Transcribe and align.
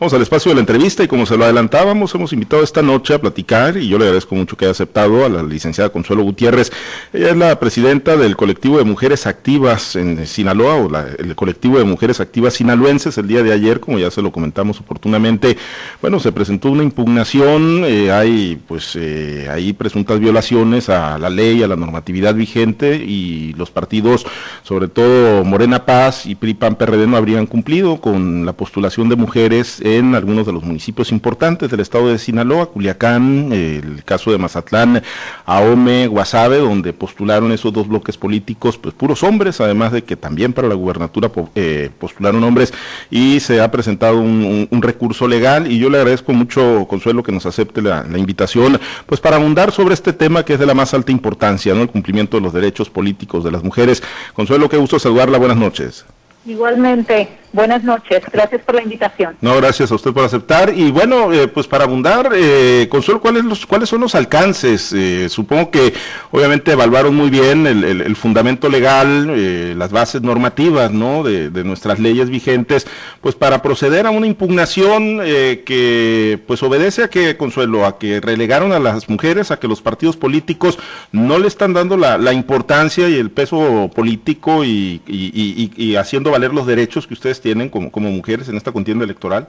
Vamos 0.00 0.14
al 0.14 0.22
espacio 0.22 0.50
de 0.50 0.54
la 0.54 0.60
entrevista 0.60 1.02
y 1.02 1.08
como 1.08 1.26
se 1.26 1.36
lo 1.36 1.42
adelantábamos, 1.42 2.14
hemos 2.14 2.32
invitado 2.32 2.62
esta 2.62 2.82
noche 2.82 3.14
a 3.14 3.20
platicar 3.20 3.76
y 3.76 3.88
yo 3.88 3.98
le 3.98 4.04
agradezco 4.04 4.36
mucho 4.36 4.56
que 4.56 4.64
haya 4.64 4.70
aceptado 4.70 5.24
a 5.24 5.28
la 5.28 5.42
licenciada 5.42 5.90
Consuelo 5.90 6.22
Gutiérrez. 6.22 6.70
Ella 7.12 7.30
es 7.30 7.36
la 7.36 7.58
presidenta 7.58 8.16
del 8.16 8.36
colectivo 8.36 8.78
de 8.78 8.84
mujeres 8.84 9.26
activas 9.26 9.96
en 9.96 10.24
Sinaloa 10.24 10.76
o 10.76 10.96
el 10.96 11.34
colectivo 11.34 11.78
de 11.78 11.84
mujeres 11.84 12.20
activas 12.20 12.54
sinaloenses. 12.54 13.18
El 13.18 13.26
día 13.26 13.42
de 13.42 13.52
ayer, 13.52 13.80
como 13.80 13.98
ya 13.98 14.08
se 14.12 14.22
lo 14.22 14.30
comentamos 14.30 14.78
oportunamente, 14.78 15.56
bueno, 16.00 16.20
se 16.20 16.30
presentó 16.30 16.70
una 16.70 16.84
impugnación, 16.84 17.82
eh, 17.84 18.12
hay 18.12 18.54
pues 18.68 18.94
eh, 18.94 19.48
hay 19.50 19.72
presuntas 19.72 20.20
violaciones 20.20 20.90
a 20.90 21.18
la 21.18 21.28
ley, 21.28 21.64
a 21.64 21.66
la 21.66 21.74
normatividad 21.74 22.36
vigente 22.36 22.94
y 23.04 23.52
los 23.54 23.72
partidos, 23.72 24.26
sobre 24.62 24.86
todo 24.86 25.42
Morena 25.42 25.84
Paz 25.84 26.24
y 26.24 26.36
PRI 26.36 26.54
PAN 26.54 26.76
PRD 26.76 27.08
no 27.08 27.16
habrían 27.16 27.46
cumplido 27.46 28.00
con 28.00 28.46
la 28.46 28.52
postulación 28.52 29.08
de 29.08 29.16
mujeres 29.16 29.82
en 29.96 30.14
algunos 30.14 30.46
de 30.46 30.52
los 30.52 30.62
municipios 30.62 31.10
importantes 31.12 31.70
del 31.70 31.80
estado 31.80 32.08
de 32.08 32.18
Sinaloa, 32.18 32.66
Culiacán, 32.66 33.52
el 33.52 34.04
caso 34.04 34.30
de 34.30 34.38
Mazatlán, 34.38 35.02
Ahome, 35.46 36.06
Guasave, 36.06 36.58
donde 36.58 36.92
postularon 36.92 37.52
esos 37.52 37.72
dos 37.72 37.88
bloques 37.88 38.16
políticos, 38.16 38.76
pues 38.78 38.94
puros 38.94 39.22
hombres, 39.22 39.60
además 39.60 39.92
de 39.92 40.04
que 40.04 40.16
también 40.16 40.52
para 40.52 40.68
la 40.68 40.74
gubernatura 40.74 41.30
eh, 41.54 41.90
postularon 41.98 42.44
hombres 42.44 42.72
y 43.10 43.40
se 43.40 43.60
ha 43.60 43.70
presentado 43.70 44.18
un, 44.18 44.68
recurso 44.80 45.26
legal 45.26 45.70
y 45.70 45.78
yo 45.78 45.90
le 45.90 45.98
agradezco 45.98 46.32
mucho, 46.32 46.86
Consuelo, 46.88 47.22
que 47.22 47.32
nos 47.32 47.46
acepte 47.46 47.82
la, 47.82 48.04
la, 48.04 48.18
invitación, 48.18 48.80
pues 49.06 49.20
para 49.20 49.36
abundar 49.36 49.72
sobre 49.72 49.94
este 49.94 50.12
tema 50.12 50.44
que 50.44 50.54
es 50.54 50.60
de 50.60 50.66
la 50.66 50.74
más 50.74 50.94
alta 50.94 51.10
importancia, 51.10 51.74
¿no? 51.74 51.82
El 51.82 51.90
cumplimiento 51.90 52.36
de 52.36 52.42
los 52.42 52.52
derechos 52.52 52.88
políticos 52.88 53.44
de 53.44 53.50
las 53.50 53.64
mujeres. 53.64 54.02
Consuelo, 54.34 54.68
qué 54.68 54.76
gusto 54.76 54.98
saludarla, 54.98 55.38
buenas 55.38 55.56
noches. 55.56 56.04
Igualmente, 56.46 57.28
buenas 57.52 57.82
noches, 57.84 58.22
gracias 58.32 58.62
por 58.62 58.74
la 58.74 58.82
invitación. 58.82 59.36
No, 59.40 59.56
gracias 59.56 59.90
a 59.90 59.94
usted 59.94 60.12
por 60.12 60.24
aceptar. 60.24 60.72
Y 60.74 60.90
bueno, 60.90 61.32
eh, 61.32 61.48
pues 61.48 61.66
para 61.66 61.84
abundar, 61.84 62.30
eh, 62.34 62.86
Consuelo, 62.90 63.20
¿cuáles, 63.20 63.44
los, 63.44 63.66
¿cuáles 63.66 63.88
son 63.88 64.00
los 64.00 64.14
alcances? 64.14 64.92
Eh, 64.92 65.28
supongo 65.28 65.70
que 65.70 65.94
obviamente 66.30 66.72
evaluaron 66.72 67.14
muy 67.14 67.30
bien 67.30 67.66
el, 67.66 68.16
fundamento 68.16 68.68
legal, 68.68 69.28
eh, 69.30 69.74
las 69.76 69.92
bases 69.92 70.22
normativas 70.22 70.90
¿no? 70.90 71.22
De, 71.22 71.48
nuestras 71.64 71.98
leyes 71.98 72.30
vigentes, 72.30 72.86
pues 73.20 73.34
para 73.34 73.62
proceder 73.62 74.06
a 74.06 74.10
una 74.10 74.26
impugnación 74.26 75.18
que 75.18 76.40
pues 76.46 76.62
obedece 76.62 77.02
a 77.02 77.10
que, 77.10 77.36
Consuelo, 77.36 77.84
a 77.84 77.98
que 77.98 78.20
relegaron 78.20 78.72
a 78.72 78.78
las 78.78 79.08
mujeres, 79.08 79.50
a 79.50 79.58
que 79.58 79.68
los 79.68 79.82
partidos 79.82 80.16
políticos 80.16 80.78
no 81.12 81.38
le 81.38 81.48
están 81.48 81.72
dando 81.72 81.96
la, 81.96 82.32
importancia 82.32 83.08
y 83.08 83.16
el 83.16 83.30
peso 83.30 83.90
político 83.94 84.64
y, 84.64 85.02
y 85.06 85.96
haciendo 85.96 86.30
valer 86.30 86.54
los 86.54 86.66
derechos 86.66 87.06
que 87.06 87.14
ustedes 87.14 87.37
tienen 87.40 87.68
como, 87.68 87.90
como 87.90 88.10
mujeres 88.10 88.48
en 88.48 88.56
esta 88.56 88.72
contienda 88.72 89.04
electoral? 89.04 89.48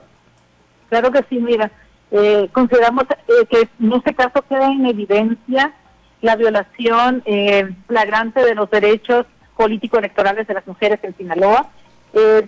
Claro 0.88 1.12
que 1.12 1.24
sí, 1.28 1.38
mira, 1.38 1.70
eh, 2.10 2.48
consideramos 2.52 3.04
eh, 3.04 3.46
que 3.48 3.68
en 3.78 3.92
este 3.92 4.14
caso 4.14 4.42
queda 4.48 4.66
en 4.66 4.86
evidencia 4.86 5.72
la 6.20 6.34
violación 6.34 7.22
eh, 7.24 7.70
flagrante 7.86 8.44
de 8.44 8.56
los 8.56 8.68
derechos 8.68 9.26
político-electorales 9.56 10.46
de 10.46 10.54
las 10.54 10.66
mujeres 10.66 10.98
en 11.02 11.16
Sinaloa, 11.16 11.70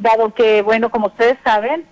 dado 0.00 0.34
que, 0.34 0.62
bueno, 0.62 0.90
como 0.90 1.08
ustedes 1.08 1.36
saben, 1.44 1.84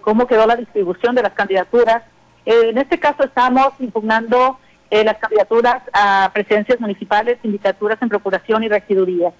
cómo 0.00 0.26
quedó 0.26 0.46
la 0.46 0.56
distribución 0.56 1.14
de 1.14 1.22
las 1.22 1.34
candidaturas. 1.34 2.02
en 2.46 2.78
este 2.78 2.98
caso 2.98 3.24
estamos 3.24 3.74
impugnando 3.78 4.58
las 4.90 5.18
candidaturas 5.18 5.82
a 5.92 6.30
presidencias 6.32 6.80
municipales, 6.80 7.38
sindicaturas 7.42 8.00
en 8.00 8.08
procuración 8.08 8.64
y 8.64 8.68
regiduría, 8.68 9.32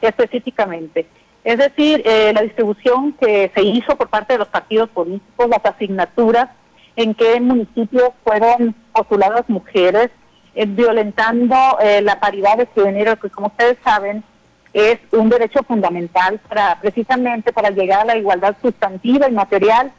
específicamente. 0.00 1.06
Es 1.44 1.58
decir, 1.58 2.02
eh, 2.04 2.32
la 2.32 2.42
distribución 2.42 3.12
que 3.14 3.50
se 3.54 3.62
hizo 3.62 3.96
por 3.96 4.08
parte 4.08 4.34
de 4.34 4.38
los 4.38 4.48
partidos 4.48 4.88
políticos, 4.90 5.48
las 5.48 5.64
asignaturas, 5.64 6.50
en 6.94 7.14
qué 7.14 7.40
municipios 7.40 8.10
fueron 8.22 8.74
postuladas 8.92 9.48
mujeres, 9.48 10.10
eh, 10.54 10.66
violentando 10.66 11.56
eh, 11.80 12.00
la 12.02 12.20
paridad 12.20 12.58
de 12.58 12.66
género, 12.66 13.18
que 13.18 13.30
como 13.30 13.48
ustedes 13.48 13.76
saben 13.82 14.22
es 14.72 14.98
un 15.10 15.28
derecho 15.28 15.62
fundamental 15.64 16.40
para 16.48 16.80
precisamente 16.80 17.52
para 17.52 17.70
llegar 17.70 18.00
a 18.00 18.04
la 18.06 18.16
igualdad 18.16 18.56
sustantiva 18.62 19.28
y 19.28 19.32
material 19.32 19.92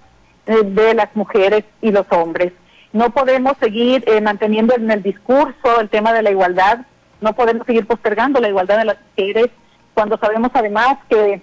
de 0.47 0.95
las 0.95 1.15
mujeres 1.15 1.63
y 1.79 1.91
los 1.91 2.07
hombres. 2.09 2.53
No 2.91 3.11
podemos 3.11 3.53
seguir 3.59 4.03
manteniendo 4.23 4.73
en 4.75 4.89
el 4.89 5.03
discurso 5.03 5.79
el 5.79 5.89
tema 5.89 6.11
de 6.11 6.23
la 6.23 6.31
igualdad, 6.31 6.87
no 7.21 7.33
podemos 7.33 7.67
seguir 7.67 7.85
postergando 7.85 8.39
la 8.39 8.49
igualdad 8.49 8.79
de 8.79 8.85
las 8.85 8.97
mujeres 9.15 9.51
cuando 9.93 10.17
sabemos 10.17 10.51
además 10.53 10.97
que 11.09 11.41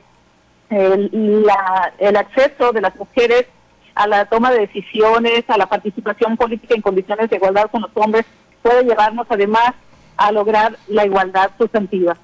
el, 0.70 1.44
el 1.98 2.16
acceso 2.16 2.72
de 2.72 2.80
las 2.80 2.94
mujeres 2.96 3.46
a 3.94 4.06
la 4.06 4.24
toma 4.26 4.50
de 4.50 4.60
decisiones, 4.60 5.44
a 5.48 5.58
la 5.58 5.66
participación 5.66 6.36
política 6.36 6.74
en 6.74 6.82
condiciones 6.82 7.28
de 7.28 7.36
igualdad 7.36 7.70
con 7.70 7.82
los 7.82 7.90
hombres, 7.94 8.24
puede 8.62 8.84
llevarnos 8.84 9.26
además 9.28 9.72
a 10.16 10.32
lograr 10.32 10.76
la 10.88 11.04
igualdad 11.04 11.50
sustantiva. 11.58 12.16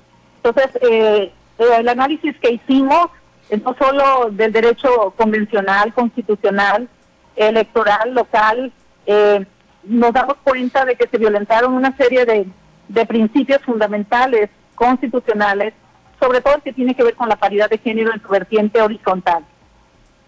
Entonces, 0.43 0.71
eh, 0.83 1.33
el 1.59 1.89
análisis 1.89 2.37
que 2.39 2.53
hicimos 2.53 3.09
es 3.49 3.63
no 3.63 3.75
solo 3.79 4.31
del 4.31 4.53
derecho 4.53 5.15
convencional, 5.17 5.93
constitucional, 5.93 6.89
electoral, 7.37 8.15
local, 8.15 8.73
eh, 9.07 9.45
nos 9.85 10.13
damos 10.13 10.37
cuenta 10.43 10.85
de 10.85 10.97
que 10.97 11.09
se 11.09 11.19
violentaron 11.19 11.75
una 11.75 11.97
serie 11.97 12.25
de 12.25 13.07
principios 13.07 13.63
fundamentales 13.63 14.51
constitucionales 14.75 15.75
sobre 16.21 16.41
todo 16.41 16.57
el 16.57 16.63
que 16.63 16.73
tiene 16.73 16.95
que 16.95 17.05
ver 17.05 17.15
con 17.15 17.29
la 17.29 17.37
paridad 17.37 17.69
de 17.69 17.79
género 17.79 18.13
en 18.13 18.23
su 18.23 18.29
vertiente 18.29 18.81
horizontal, 18.81 19.45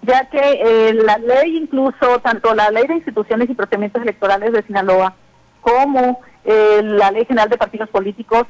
ya 0.03 0.28
que 0.28 0.38
eh, 0.38 0.94
la 0.94 1.19
ley 1.19 1.56
incluso, 1.56 2.19
tanto 2.22 2.54
la 2.54 2.71
ley 2.71 2.87
de 2.87 2.94
instituciones 2.94 3.49
y 3.50 3.54
procedimientos 3.54 4.03
electorales 4.03 4.53
de 4.53 4.62
Sinaloa 4.62 5.15
como 5.60 6.21
eh, 6.44 6.81
la 6.82 7.10
ley 7.10 7.25
general 7.25 7.49
de 7.49 7.59
partidos 7.59 7.88
políticos 7.88 8.47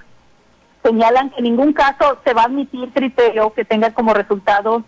señalan 0.82 1.31
que 1.31 1.38
en 1.38 1.44
ningún 1.44 1.72
caso 1.72 2.19
se 2.25 2.32
va 2.34 2.43
a 2.43 2.47
admitir 2.47 2.91
criterio 2.93 3.53
que 3.53 3.65
tenga 3.65 3.93
como 3.93 4.15
resultado 4.15 4.84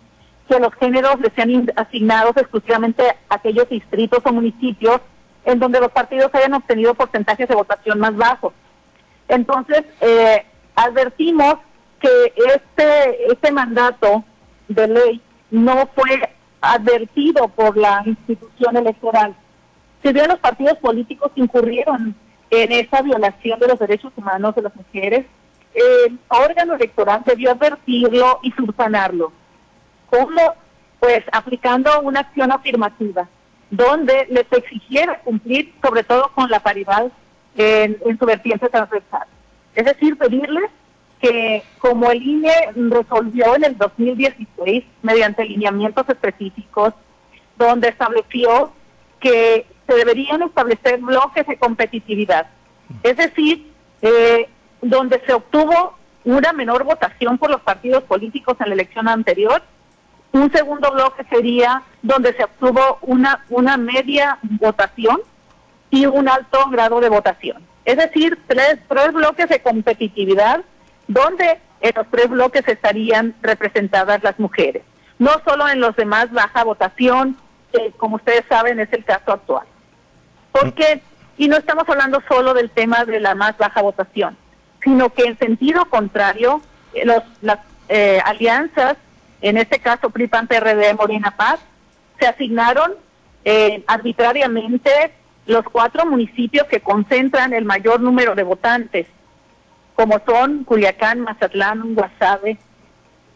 que 0.47 0.59
los 0.59 0.73
géneros 0.75 1.19
le 1.19 1.29
sean 1.31 1.71
asignados 1.75 2.35
exclusivamente 2.37 3.03
a 3.29 3.35
aquellos 3.35 3.69
distritos 3.69 4.19
o 4.25 4.31
municipios 4.31 4.99
en 5.45 5.59
donde 5.59 5.79
los 5.79 5.91
partidos 5.91 6.33
hayan 6.33 6.53
obtenido 6.53 6.93
porcentajes 6.93 7.47
de 7.47 7.55
votación 7.55 7.99
más 7.99 8.15
bajos. 8.15 8.53
Entonces, 9.27 9.83
eh, 10.01 10.45
advertimos 10.75 11.55
que 12.01 12.33
este, 12.35 13.31
este 13.31 13.51
mandato 13.51 14.23
de 14.67 14.87
ley 14.87 15.21
no 15.51 15.87
fue 15.95 16.29
advertido 16.59 17.47
por 17.49 17.77
la 17.77 18.03
institución 18.05 18.77
electoral. 18.77 19.35
Si 20.01 20.11
bien 20.11 20.27
los 20.27 20.39
partidos 20.39 20.77
políticos 20.79 21.31
incurrieron 21.35 22.15
en 22.49 22.71
esa 22.71 23.01
violación 23.01 23.59
de 23.59 23.67
los 23.67 23.79
derechos 23.79 24.11
humanos 24.15 24.55
de 24.55 24.63
las 24.63 24.75
mujeres, 24.75 25.25
el 25.73 26.19
órgano 26.27 26.73
electoral 26.73 27.21
debió 27.25 27.51
advertirlo 27.51 28.39
y 28.43 28.51
subsanarlo. 28.51 29.31
¿Cómo? 30.09 30.53
Pues 30.99 31.23
aplicando 31.31 32.01
una 32.01 32.21
acción 32.21 32.51
afirmativa, 32.51 33.27
donde 33.69 34.27
les 34.29 34.45
exigiera 34.51 35.19
cumplir 35.19 35.73
sobre 35.81 36.03
todo 36.03 36.31
con 36.35 36.49
la 36.49 36.59
paridad 36.59 37.11
en, 37.55 37.97
en 38.05 38.19
su 38.19 38.25
vertiente 38.25 38.69
transversal. 38.69 39.27
Es 39.73 39.85
decir, 39.85 40.17
pedirles 40.17 40.69
que 41.21 41.63
como 41.79 42.09
el 42.11 42.21
INE 42.21 42.51
resolvió 42.75 43.55
en 43.55 43.63
el 43.63 43.77
2016 43.77 44.83
mediante 45.03 45.45
lineamientos 45.45 46.09
específicos, 46.09 46.93
donde 47.57 47.89
estableció 47.89 48.73
que 49.19 49.67
se 49.87 49.93
deberían 49.93 50.41
establecer 50.41 50.99
bloques 50.99 51.45
de 51.45 51.57
competitividad, 51.57 52.47
es 53.03 53.17
decir, 53.17 53.71
eh, 54.01 54.49
donde 54.81 55.21
se 55.25 55.33
obtuvo 55.33 55.95
una 56.23 56.53
menor 56.53 56.83
votación 56.83 57.37
por 57.37 57.51
los 57.51 57.61
partidos 57.61 58.03
políticos 58.03 58.57
en 58.59 58.69
la 58.69 58.73
elección 58.73 59.07
anterior. 59.07 59.61
Un 60.31 60.51
segundo 60.51 60.91
bloque 60.91 61.23
sería 61.29 61.83
donde 62.01 62.33
se 62.33 62.43
obtuvo 62.43 62.99
una, 63.01 63.45
una 63.49 63.77
media 63.77 64.39
votación 64.41 65.19
y 65.89 66.05
un 66.05 66.29
alto 66.29 66.69
grado 66.69 66.99
de 66.99 67.09
votación. 67.09 67.63
Es 67.85 67.97
decir, 67.97 68.39
tres, 68.47 68.79
tres 68.87 69.13
bloques 69.13 69.49
de 69.49 69.61
competitividad 69.61 70.63
donde 71.13 71.59
en 71.81 71.91
los 71.95 72.07
tres 72.09 72.29
bloques 72.29 72.67
estarían 72.67 73.35
representadas 73.41 74.23
las 74.23 74.39
mujeres, 74.39 74.83
no 75.19 75.31
solo 75.45 75.67
en 75.67 75.79
los 75.79 75.95
demás 75.95 76.31
baja 76.31 76.63
votación, 76.63 77.37
que 77.71 77.91
como 77.97 78.17
ustedes 78.17 78.43
saben 78.47 78.79
es 78.79 78.91
el 78.93 79.03
caso 79.03 79.33
actual. 79.33 79.65
¿Por 80.51 80.73
qué? 80.73 81.01
Y 81.37 81.47
no 81.47 81.57
estamos 81.57 81.87
hablando 81.87 82.21
solo 82.27 82.53
del 82.53 82.69
tema 82.69 83.05
de 83.05 83.19
la 83.19 83.35
más 83.35 83.57
baja 83.57 83.81
votación, 83.81 84.37
sino 84.83 85.11
que 85.11 85.23
en 85.23 85.37
sentido 85.37 85.85
contrario, 85.85 86.61
eh, 86.93 87.05
los, 87.05 87.23
las 87.41 87.59
eh, 87.89 88.21
alianzas, 88.23 88.97
en 89.41 89.57
este 89.57 89.79
caso 89.79 90.09
PRIPAN, 90.11 90.47
PRD, 90.47 90.93
Morena 90.93 91.31
Paz, 91.31 91.59
se 92.19 92.27
asignaron 92.27 92.93
eh, 93.43 93.83
arbitrariamente 93.87 94.91
los 95.47 95.63
cuatro 95.63 96.05
municipios 96.05 96.67
que 96.67 96.81
concentran 96.81 97.53
el 97.53 97.65
mayor 97.65 97.99
número 97.99 98.35
de 98.35 98.43
votantes 98.43 99.07
como 99.95 100.19
son 100.25 100.63
Culiacán, 100.63 101.21
Mazatlán, 101.21 101.95
Guasave 101.95 102.57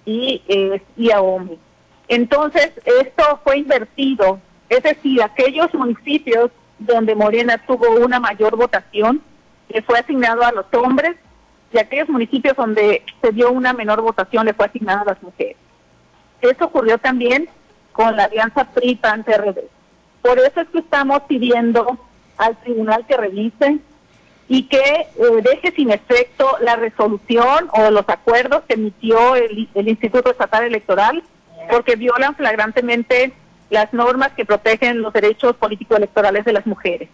y, 0.06 0.42
eh, 0.48 0.82
y 0.98 1.10
Entonces, 2.08 2.72
esto 2.86 3.42
fue 3.44 3.60
invertido 3.60 4.40
Es 4.70 4.84
decir, 4.84 5.22
aquellos 5.22 5.74
municipios 5.74 6.52
donde 6.80 7.16
Morena 7.16 7.58
tuvo 7.66 7.90
una 8.04 8.20
mayor 8.20 8.56
votación, 8.56 9.22
le 9.70 9.82
fue 9.82 10.00
asignado 10.00 10.44
a 10.44 10.52
los 10.52 10.66
hombres, 10.74 11.16
y 11.72 11.78
aquellos 11.78 12.10
municipios 12.10 12.56
donde 12.56 13.04
se 13.22 13.32
dio 13.32 13.52
una 13.52 13.74
menor 13.74 14.02
votación, 14.02 14.46
le 14.46 14.54
fue 14.54 14.66
asignado 14.66 15.02
a 15.02 15.14
las 15.14 15.24
mujeres. 15.24 15.58
Eso 16.42 16.66
ocurrió 16.66 16.98
también 16.98 17.50
con 17.92 18.16
la 18.16 18.26
alianza 18.26 18.66
PRI-PAN-PRD. 18.66 19.68
Por 20.22 20.40
eso 20.40 20.62
es 20.62 20.68
que 20.70 20.80
estamos 20.80 21.22
pidiendo 21.28 21.98
al 22.38 22.58
tribunal 22.58 23.06
que 23.08 23.18
revise 23.18 23.80
y 24.48 24.64
que 24.64 24.78
eh, 24.78 25.08
deje 25.44 25.72
sin 25.76 25.92
efecto 25.92 26.58
la 26.62 26.76
resolución 26.76 27.70
o 27.74 27.90
los 27.90 28.08
acuerdos 28.08 28.64
que 28.68 28.76
emitió 28.76 29.36
el, 29.36 29.68
el 29.74 29.88
Instituto 29.88 30.32
Estatal 30.32 30.64
Electoral, 30.64 31.24
porque 31.70 31.96
violan 31.96 32.36
flagrantemente 32.36 33.34
las 33.70 33.92
normas 33.94 34.32
que 34.34 34.46
protegen 34.46 35.02
los 35.02 35.14
derechos 35.14 35.56
político-electorales 35.56 36.46
de 36.46 36.54
las 36.54 36.68
mujeres. 36.68 37.10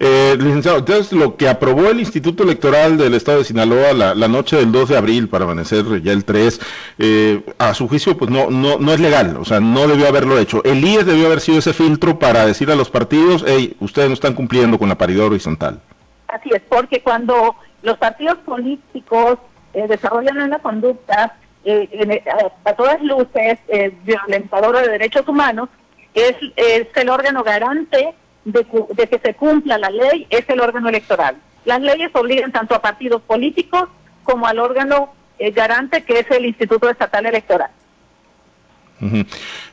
Eh, 0.00 0.36
licenciado, 0.38 0.78
entonces 0.78 1.12
lo 1.12 1.36
que 1.36 1.48
aprobó 1.48 1.88
el 1.88 2.00
Instituto 2.00 2.42
Electoral 2.42 2.96
del 2.96 3.14
Estado 3.14 3.38
de 3.38 3.44
Sinaloa 3.44 3.92
la, 3.92 4.28
noche 4.28 4.56
del 4.56 4.72
2 4.72 4.88
de 4.88 4.96
abril 4.96 5.28
para 5.28 5.44
amanecer 5.44 6.02
ya 6.02 6.12
el 6.12 6.24
3, 6.24 6.60
eh, 6.98 7.42
a 7.58 7.74
su 7.74 7.88
juicio 7.88 8.16
pues 8.16 8.30
no, 8.30 8.50
no, 8.50 8.78
no 8.78 8.92
es 8.92 9.00
legal, 9.00 9.36
o 9.36 9.44
sea, 9.44 9.60
no 9.60 9.86
debió 9.86 10.08
haberlo 10.08 10.38
hecho. 10.38 10.62
El 10.64 10.84
IES 10.84 11.06
debió 11.06 11.26
haber 11.26 11.40
sido 11.40 11.58
ese 11.58 11.72
filtro 11.72 12.18
para 12.18 12.46
decir 12.46 12.70
a 12.70 12.76
los 12.76 12.90
partidos, 12.90 13.44
hey, 13.46 13.76
ustedes 13.80 14.08
no 14.08 14.14
están 14.14 14.34
cumpliendo 14.34 14.78
con 14.78 14.88
la 14.88 14.96
paridad 14.96 15.26
horizontal. 15.26 15.80
Así 16.28 16.50
es, 16.52 16.62
porque 16.68 17.00
cuando 17.00 17.54
los 17.82 17.98
partidos 17.98 18.38
políticos 18.38 19.38
eh, 19.74 19.86
desarrollan 19.86 20.40
una 20.40 20.58
conducta 20.58 21.36
eh, 21.64 21.88
a, 21.92 22.12
eh, 22.12 22.52
a, 22.64 22.72
todas 22.74 23.00
luces 23.02 23.58
eh, 23.68 23.90
violentadora 24.04 24.82
de 24.82 24.90
derechos 24.90 25.26
humanos, 25.26 25.68
es, 26.12 26.36
es 26.56 26.88
el 26.94 27.08
órgano 27.08 27.42
garante 27.42 28.14
de, 28.44 28.66
de, 28.94 29.06
que 29.06 29.18
se 29.18 29.34
cumpla 29.34 29.78
la 29.78 29.90
ley, 29.90 30.26
es 30.30 30.48
el 30.48 30.60
órgano 30.60 30.88
electoral. 30.88 31.36
Las 31.64 31.80
leyes 31.80 32.10
obligan 32.14 32.52
tanto 32.52 32.74
a 32.74 32.82
partidos 32.82 33.22
políticos 33.22 33.88
como 34.22 34.46
al 34.46 34.58
órgano 34.58 35.14
eh, 35.38 35.50
garante 35.50 36.04
que 36.04 36.20
es 36.20 36.30
el 36.30 36.44
Instituto 36.44 36.88
Estatal 36.88 37.26
Electoral. 37.26 37.70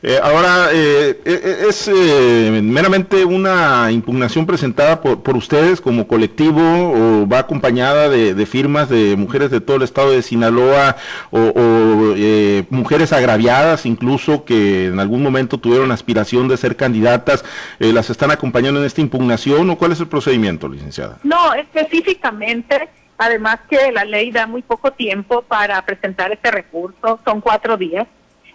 Eh, 0.02 0.18
ahora, 0.22 0.70
eh, 0.72 1.20
eh 1.24 1.66
¿es 1.68 1.88
eh, 1.88 2.60
meramente 2.62 3.24
una 3.24 3.90
impugnación 3.92 4.46
presentada 4.46 5.00
por, 5.00 5.22
por, 5.22 5.36
ustedes 5.36 5.80
como 5.80 6.08
colectivo 6.08 6.60
o 6.60 7.26
va 7.26 7.38
acompañada 7.38 8.08
de, 8.08 8.46
firmas 8.46 8.88
de 8.88 9.16
mujeres 9.16 9.50
de 9.50 9.60
todo 9.60 9.76
el 9.76 9.82
estado 9.82 10.10
de 10.10 10.22
Sinaloa 10.22 10.96
o, 11.30 11.38
o 11.38 12.14
eh, 12.16 12.64
mujeres 12.70 13.12
agraviadas 13.12 13.86
incluso 13.86 14.44
que 14.44 14.86
en 14.86 14.98
algún 14.98 15.22
momento 15.22 15.58
tuvieron 15.58 15.92
aspiración 15.92 16.48
de 16.48 16.56
ser 16.56 16.76
candidatas? 16.76 17.44
¿Las 17.78 18.10
están 18.10 18.30
acompañando 18.30 18.80
en 18.80 18.86
esta 18.86 19.00
impugnación 19.00 19.70
o 19.70 19.78
cuál 19.78 19.92
es 19.92 20.00
el 20.00 20.08
procedimiento, 20.08 20.68
licenciada? 20.68 21.18
No, 21.22 21.54
específicamente, 21.54 22.88
además 23.18 23.60
que 23.68 23.92
la 23.92 24.04
ley 24.04 24.30
da 24.30 24.46
muy 24.46 24.62
poco 24.62 24.92
tiempo 24.92 25.42
para 25.42 25.84
presentar 25.84 26.32
este 26.32 26.50
recurso, 26.50 27.20
son 27.24 27.40
cuatro 27.40 27.76
días. 27.76 28.06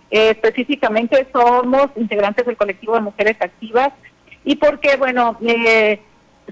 Eh, 0.10 0.30
específicamente 0.30 1.28
somos 1.34 1.88
integrantes 1.98 2.46
del 2.46 2.56
colectivo 2.56 2.96
de 2.96 3.02
mujeres 3.02 3.36
activas 3.42 3.90
y 4.46 4.56
porque, 4.56 4.96
bueno, 4.96 5.38
eh, 5.42 6.00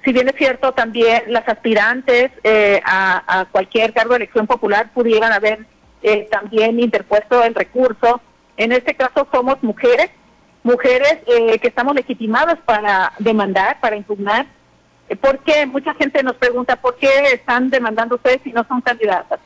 si 0.04 0.12
bien 0.12 0.28
es 0.28 0.36
cierto, 0.36 0.74
también 0.74 1.24
las 1.28 1.48
aspirantes 1.48 2.32
eh, 2.44 2.82
a, 2.84 3.40
a, 3.40 3.46
cualquier 3.46 3.94
cargo 3.94 4.12
de 4.12 4.18
elección 4.18 4.46
popular 4.46 4.92
pudieran 4.94 5.32
haber 5.32 5.66
eh, 6.04 6.28
también 6.30 6.80
interpuesto 6.80 7.44
el 7.44 7.56
recurso. 7.56 8.20
En 8.58 8.74
este 8.74 8.96
caso 8.96 9.28
somos 9.32 9.64
mujeres, 9.64 10.10
mujeres 10.64 11.20
eh, 11.28 11.58
que 11.60 11.68
estamos 11.70 11.96
legitimadas 11.96 12.58
para 12.66 13.14
demandar, 13.20 13.80
para 13.80 13.96
impugnar, 13.96 14.48
porque 15.22 15.66
mucha 15.66 15.94
gente 15.94 16.24
nos 16.24 16.36
pregunta 16.36 16.76
por 16.76 16.96
qué 16.98 17.10
están 17.34 17.70
demandando 17.70 18.16
ustedes 18.16 18.42
si 18.44 18.52
no 18.52 18.66
son 18.68 18.82
candidatas 18.82 19.40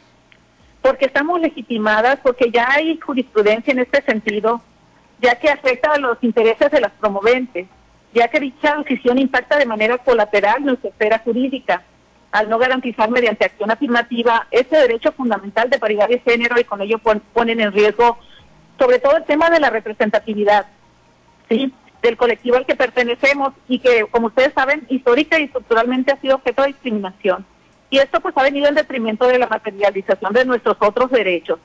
porque 0.82 1.06
estamos 1.06 1.40
legitimadas, 1.42 2.20
porque 2.22 2.52
ya 2.52 2.72
hay 2.72 2.98
jurisprudencia 3.00 3.72
en 3.72 3.80
este 3.80 4.02
sentido, 4.02 4.62
ya 5.22 5.36
que 5.36 5.50
afecta 5.50 5.92
a 5.94 5.98
los 5.98 6.18
intereses 6.22 6.72
de 6.72 6.82
las 6.82 6.92
promoventes, 6.94 7.68
ya 8.14 8.28
que 8.28 8.40
dicha 8.40 8.78
decisión 8.78 9.18
impacta 9.18 9.58
de 9.58 9.66
manera 9.66 9.98
colateral 9.98 10.64
nuestra 10.64 10.90
esfera 10.90 11.20
jurídica, 11.20 11.84
al 12.32 12.50
no 12.50 12.58
garantizar 12.60 13.10
mediante 13.10 13.46
acción 13.46 13.72
afirmativa 13.72 14.48
ese 14.52 14.76
derecho 14.78 15.12
fundamental 15.12 15.70
de 15.70 15.80
paridad 15.80 16.08
de 16.08 16.20
género 16.20 16.60
y 16.60 16.64
con 16.64 16.82
ello 16.82 17.00
ponen 17.00 17.60
en 17.60 17.72
riesgo 17.72 18.20
sobre 18.78 19.00
todo 19.00 19.18
el 19.18 19.26
tema 19.26 19.50
de 19.50 19.60
la 19.60 19.70
representatividad, 19.70 20.68
¿sí? 21.50 21.74
del 22.02 22.16
colectivo 22.16 22.56
al 22.56 22.66
que 22.66 22.76
pertenecemos 22.76 23.54
y 23.68 23.80
que, 23.80 24.06
como 24.10 24.28
ustedes 24.28 24.54
saben, 24.54 24.86
histórica 24.90 25.38
y 25.38 25.44
estructuralmente 25.44 26.14
ha 26.14 26.22
sido 26.22 26.36
objeto 26.36 26.62
de 26.62 26.70
discriminación. 26.70 27.46
Y 27.90 27.98
esto 27.98 28.20
pues 28.20 28.38
ha 28.38 28.44
venido 28.44 28.68
en 28.68 28.76
detrimento 28.76 29.28
de 29.28 29.40
la 29.40 29.48
materialización 29.48 30.34
de 30.34 30.46
nuestros 30.46 30.78
otros 30.80 31.10
derechos. 31.12 31.60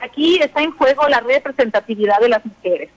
Aquí 0.00 0.38
está 0.40 0.62
en 0.62 0.72
juego 0.72 1.08
la 1.08 1.20
representatividad 1.20 2.20
de 2.20 2.28
las 2.28 2.44
mujeres. 2.44 2.90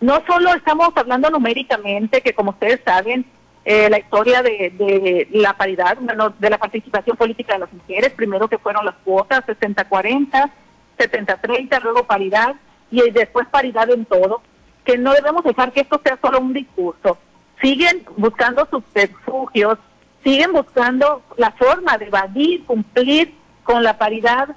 No 0.00 0.22
solo 0.26 0.54
estamos 0.54 0.90
hablando 0.96 1.30
numéricamente, 1.30 2.22
que 2.22 2.32
como 2.32 2.50
ustedes 2.50 2.80
saben, 2.84 3.26
eh, 3.64 3.90
la 3.90 3.98
historia 3.98 4.42
de, 4.42 4.72
de, 4.76 5.28
la 5.32 5.52
paridad, 5.54 5.98
bueno, 6.00 6.30
de 6.38 6.48
la 6.48 6.56
participación 6.56 7.16
política 7.16 7.54
de 7.54 7.60
las 7.60 7.72
mujeres, 7.72 8.10
primero 8.12 8.48
que 8.48 8.56
fueron 8.56 8.86
las 8.86 8.94
cuotas 9.04 9.44
60-40, 9.46 10.50
70-30, 10.98 11.82
luego 11.82 12.04
paridad 12.04 12.54
y 12.90 13.10
después 13.10 13.46
paridad 13.48 13.90
en 13.90 14.06
todo, 14.06 14.42
que 14.84 14.96
no 14.96 15.12
debemos 15.12 15.44
dejar 15.44 15.72
que 15.72 15.80
esto 15.80 16.00
sea 16.02 16.18
solo 16.22 16.40
un 16.40 16.54
discurso. 16.54 17.18
Siguen 17.60 18.02
buscando 18.16 18.66
subterfugios, 18.70 19.78
siguen 20.22 20.52
buscando 20.52 21.22
la 21.36 21.52
forma 21.52 21.98
de 21.98 22.06
evadir, 22.06 22.64
cumplir 22.64 23.34
con 23.64 23.82
la 23.82 23.98
paridad, 23.98 24.48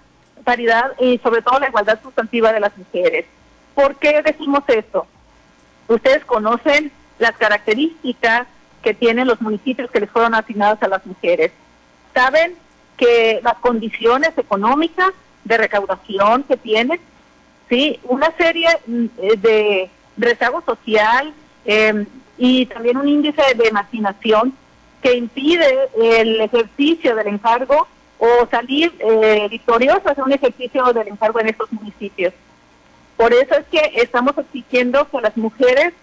paridad 0.43 0.91
y 0.99 1.17
sobre 1.19 1.41
todo 1.41 1.59
la 1.59 1.69
igualdad 1.69 1.99
sustantiva 2.01 2.51
de 2.51 2.59
las 2.59 2.77
mujeres. 2.77 3.25
¿Por 3.73 3.95
qué 3.95 4.21
decimos 4.21 4.63
esto? 4.67 5.07
Ustedes 5.87 6.25
conocen 6.25 6.91
las 7.19 7.35
características 7.37 8.47
que 8.81 8.93
tienen 8.93 9.27
los 9.27 9.41
municipios 9.41 9.89
que 9.89 10.01
les 10.01 10.09
fueron 10.09 10.35
asignados 10.35 10.81
a 10.83 10.87
las 10.87 11.05
mujeres. 11.05 11.51
Saben 12.13 12.55
que 12.97 13.39
las 13.43 13.55
condiciones 13.55 14.37
económicas 14.37 15.11
de 15.45 15.57
recaudación 15.57 16.43
que 16.43 16.57
tienen, 16.57 16.99
sí, 17.69 17.99
una 18.03 18.31
serie 18.37 18.67
mm, 18.85 19.05
de 19.37 19.89
rezago 20.17 20.61
social 20.61 21.33
eh, 21.65 22.05
y 22.37 22.65
también 22.67 22.97
un 22.97 23.07
índice 23.07 23.41
de 23.55 23.71
marginación 23.71 24.53
que 25.03 25.13
impide 25.15 25.89
el 26.01 26.39
ejercicio 26.39 27.13
del 27.15 27.27
encargo 27.27 27.87
o 28.17 28.47
salir 28.49 28.93
eh, 28.99 29.47
victorioso 29.49 30.01
hacer 30.05 30.23
un 30.23 30.31
ejercicio 30.31 30.93
del 30.93 31.09
encargo 31.09 31.41
en 31.41 31.49
estos 31.49 31.71
municipios. 31.73 32.33
Por 33.17 33.33
eso 33.33 33.55
es 33.55 33.65
que 33.65 34.01
estamos 34.01 34.37
exigiendo 34.37 35.07
que 35.09 35.19
las 35.19 35.35
mujeres 35.35 35.93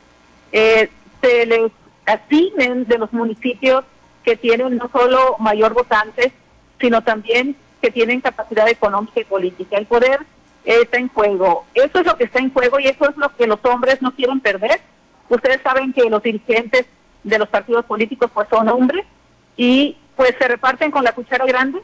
eh, 0.52 0.90
se 1.22 1.46
les 1.46 1.72
asignen 2.04 2.84
de 2.86 2.98
los 2.98 3.10
municipios 3.12 3.84
que 4.22 4.36
tienen 4.36 4.76
no 4.76 4.90
solo 4.92 5.36
mayor 5.38 5.72
votantes, 5.72 6.30
sino 6.78 7.02
también 7.02 7.56
que 7.80 7.90
tienen 7.90 8.20
capacidad 8.20 8.68
económica 8.68 9.20
y 9.20 9.24
política. 9.24 9.78
El 9.78 9.86
poder 9.86 10.20
eh, 10.66 10.80
está 10.82 10.98
en 10.98 11.08
juego. 11.08 11.64
Eso 11.74 12.00
es 12.00 12.06
lo 12.06 12.16
que 12.18 12.24
está 12.24 12.38
en 12.38 12.52
juego 12.52 12.78
y 12.78 12.86
eso 12.86 13.08
es 13.08 13.16
lo 13.16 13.34
que 13.34 13.46
los 13.46 13.64
hombres 13.64 14.02
no 14.02 14.14
quieren 14.14 14.40
perder. 14.40 14.80
Ustedes 15.30 15.62
saben 15.62 15.94
que 15.94 16.10
los 16.10 16.22
dirigentes 16.22 16.84
de 17.22 17.38
los 17.38 17.48
partidos 17.48 17.84
políticos 17.84 18.30
pues 18.32 18.48
son 18.48 18.68
hombres 18.68 19.04
y 19.56 19.96
pues 20.16 20.34
se 20.38 20.48
reparten 20.48 20.90
con 20.90 21.04
la 21.04 21.12
cuchara 21.12 21.44
grande, 21.46 21.80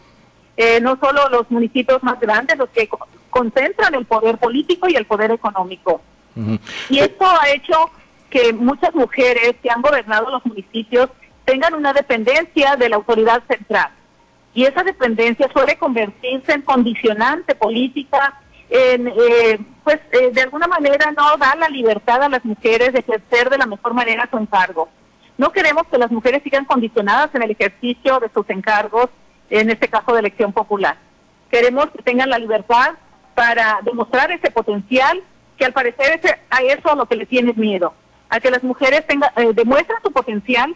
eh, 0.56 0.80
no 0.80 0.98
solo 0.98 1.28
los 1.28 1.50
municipios 1.50 2.02
más 2.02 2.18
grandes, 2.20 2.58
los 2.58 2.68
que 2.70 2.88
co 2.88 2.98
concentran 3.30 3.94
el 3.94 4.06
poder 4.06 4.38
político 4.38 4.88
y 4.88 4.96
el 4.96 5.04
poder 5.04 5.30
económico. 5.30 6.00
Uh 6.34 6.40
-huh. 6.40 6.60
Y 6.88 7.00
esto 7.00 7.26
ha 7.26 7.50
hecho 7.50 7.90
que 8.30 8.52
muchas 8.52 8.94
mujeres 8.94 9.56
que 9.62 9.70
han 9.70 9.82
gobernado 9.82 10.30
los 10.30 10.44
municipios 10.46 11.10
tengan 11.44 11.74
una 11.74 11.92
dependencia 11.92 12.76
de 12.76 12.88
la 12.88 12.96
autoridad 12.96 13.42
central. 13.48 13.90
Y 14.52 14.64
esa 14.64 14.82
dependencia 14.82 15.48
suele 15.52 15.76
convertirse 15.76 16.52
en 16.52 16.62
condicionante 16.62 17.54
política, 17.54 18.40
en, 18.68 19.06
eh, 19.08 19.58
pues 19.84 20.00
eh, 20.12 20.30
de 20.32 20.42
alguna 20.42 20.66
manera 20.66 21.12
no 21.12 21.36
da 21.36 21.54
la 21.54 21.68
libertad 21.68 22.22
a 22.22 22.28
las 22.28 22.44
mujeres 22.44 22.92
de 22.92 23.00
ejercer 23.00 23.50
de 23.50 23.58
la 23.58 23.66
mejor 23.66 23.94
manera 23.94 24.28
su 24.30 24.38
encargo. 24.38 24.88
No 25.38 25.52
queremos 25.52 25.86
que 25.88 25.98
las 25.98 26.10
mujeres 26.10 26.42
sigan 26.42 26.64
condicionadas 26.64 27.34
en 27.34 27.42
el 27.42 27.50
ejercicio 27.50 28.18
de 28.20 28.30
sus 28.32 28.48
encargos, 28.48 29.08
en 29.50 29.70
este 29.70 29.88
caso 29.88 30.12
de 30.12 30.20
elección 30.20 30.52
popular. 30.52 30.96
Queremos 31.50 31.90
que 31.90 32.02
tengan 32.02 32.30
la 32.30 32.38
libertad 32.38 32.94
para 33.34 33.80
demostrar 33.82 34.32
ese 34.32 34.50
potencial 34.50 35.22
que 35.56 35.64
al 35.64 35.72
parecer 35.72 36.20
es 36.22 36.32
a 36.50 36.62
eso 36.62 36.90
a 36.90 36.96
lo 36.96 37.06
que 37.06 37.16
le 37.16 37.26
tienen 37.26 37.54
miedo, 37.56 37.94
a 38.28 38.40
que 38.40 38.50
las 38.50 38.62
mujeres 38.62 39.04
eh, 39.08 39.52
demuestren 39.54 39.98
su 40.02 40.10
potencial 40.10 40.74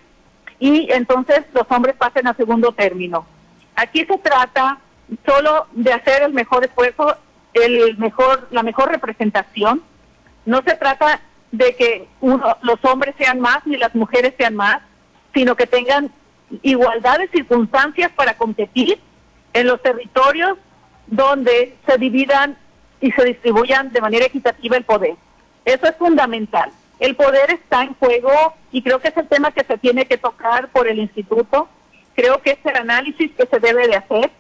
y 0.58 0.90
entonces 0.92 1.42
los 1.52 1.64
hombres 1.70 1.96
pasen 1.96 2.26
a 2.26 2.34
segundo 2.34 2.72
término. 2.72 3.26
Aquí 3.74 4.04
se 4.04 4.18
trata 4.18 4.78
solo 5.26 5.66
de 5.72 5.92
hacer 5.92 6.22
el 6.22 6.32
mejor 6.32 6.64
esfuerzo, 6.64 7.16
el 7.54 7.96
mejor, 7.98 8.46
la 8.50 8.62
mejor 8.62 8.90
representación. 8.90 9.82
No 10.44 10.62
se 10.62 10.76
trata 10.76 11.20
de 11.52 11.74
que 11.74 12.08
uno, 12.20 12.56
los 12.62 12.84
hombres 12.84 13.14
sean 13.18 13.40
más 13.40 13.66
ni 13.66 13.76
las 13.76 13.94
mujeres 13.94 14.34
sean 14.38 14.54
más, 14.54 14.80
sino 15.34 15.56
que 15.56 15.66
tengan 15.66 16.10
igualdad 16.62 17.18
de 17.18 17.28
circunstancias 17.28 18.10
para 18.14 18.36
competir 18.36 19.00
en 19.52 19.66
los 19.66 19.82
territorios 19.82 20.58
donde 21.06 21.76
se 21.86 21.98
dividan 21.98 22.56
y 23.00 23.10
se 23.12 23.24
distribuyan 23.24 23.92
de 23.92 24.00
manera 24.00 24.26
equitativa 24.26 24.76
el 24.76 24.84
poder. 24.84 25.16
Eso 25.64 25.86
es 25.86 25.96
fundamental. 25.96 26.70
El 26.98 27.16
poder 27.16 27.50
está 27.50 27.82
en 27.82 27.94
juego 27.94 28.30
y 28.70 28.82
creo 28.82 29.00
que 29.00 29.08
es 29.08 29.16
el 29.16 29.26
tema 29.26 29.52
que 29.52 29.64
se 29.64 29.78
tiene 29.78 30.06
que 30.06 30.18
tocar 30.18 30.68
por 30.68 30.86
el 30.86 30.98
instituto. 30.98 31.68
Creo 32.14 32.42
que 32.42 32.52
es 32.52 32.58
el 32.64 32.76
análisis 32.76 33.30
que 33.32 33.46
se 33.46 33.58
debe 33.58 33.88
de 33.88 33.96
hacer. 33.96 34.30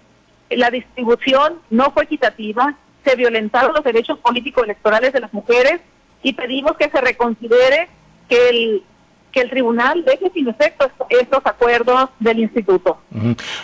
La 0.50 0.70
distribución 0.70 1.60
no 1.70 1.90
fue 1.92 2.04
equitativa, 2.04 2.74
se 3.04 3.16
violentaron 3.16 3.72
los 3.72 3.84
derechos 3.84 4.18
políticos 4.18 4.64
electorales 4.64 5.12
de 5.12 5.20
las 5.20 5.32
mujeres 5.32 5.80
y 6.22 6.32
pedimos 6.32 6.76
que 6.76 6.90
se 6.90 7.00
reconsidere 7.00 7.88
que 8.28 8.48
el 8.48 8.82
que 9.30 9.40
el 9.40 9.50
tribunal 9.50 10.04
deje 10.04 10.30
sin 10.34 10.48
efecto 10.48 10.90
estos 11.08 11.40
acuerdos 11.44 12.10
del 12.18 12.40
instituto. 12.40 12.98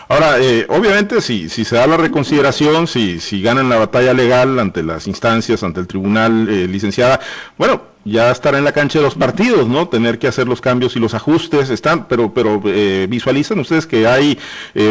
Ahora, 0.08 0.38
eh, 0.38 0.66
obviamente, 0.68 1.20
si, 1.20 1.48
si 1.48 1.64
se 1.64 1.76
da 1.76 1.86
la 1.86 1.96
reconsideración, 1.96 2.86
si, 2.86 3.20
si 3.20 3.42
ganan 3.42 3.68
la 3.68 3.76
batalla 3.76 4.14
legal 4.14 4.58
ante 4.58 4.82
las 4.82 5.06
instancias, 5.06 5.62
ante 5.62 5.80
el 5.80 5.86
tribunal, 5.86 6.48
eh, 6.48 6.66
licenciada, 6.68 7.20
bueno, 7.56 7.82
ya 8.04 8.30
estará 8.30 8.58
en 8.58 8.64
la 8.64 8.70
cancha 8.70 9.00
de 9.00 9.04
los 9.04 9.16
partidos, 9.16 9.66
¿no? 9.66 9.88
Tener 9.88 10.20
que 10.20 10.28
hacer 10.28 10.46
los 10.46 10.60
cambios 10.60 10.94
y 10.94 11.00
los 11.00 11.14
ajustes, 11.14 11.70
están, 11.70 12.06
pero, 12.06 12.32
pero 12.32 12.62
eh, 12.66 13.06
visualizan 13.08 13.58
ustedes 13.58 13.84
que 13.86 14.06
hay 14.06 14.38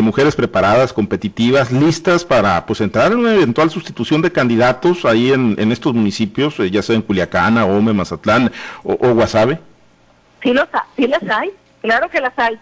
mujeres 0.01 0.36
preparadas, 0.36 0.91
competitivas, 0.91 1.72
listas 1.72 2.25
para, 2.25 2.65
pues, 2.65 2.82
entrar 2.82 3.13
en 3.13 3.20
una 3.20 3.34
eventual 3.36 3.70
sustitución 3.70 4.22
de 4.22 4.34
candidatos 4.34 5.05
ahí 5.05 5.32
en, 5.32 5.55
en 5.58 5.72
estos 5.72 5.94
municipios, 5.94 6.58
ya 6.70 6.82
sea 6.82 6.96
en 6.96 7.03
Culiacán, 7.03 7.58
Ome, 7.60 7.94
Mazatlán 7.94 8.51
o, 8.84 8.94
o 8.94 9.13
Guasave. 9.13 9.60
Sí, 10.46 10.54
los, 10.54 10.68
sí 10.96 11.08
las 11.08 11.24
hay, 11.28 11.52
claro 11.82 12.08
que 12.08 12.22
las 12.22 12.38
hay. 12.38 12.60